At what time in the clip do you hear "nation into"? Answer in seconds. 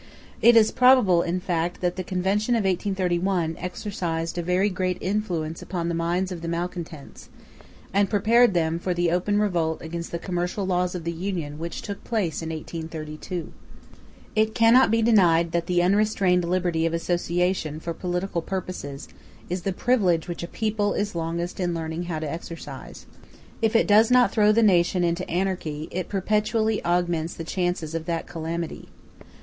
24.63-25.29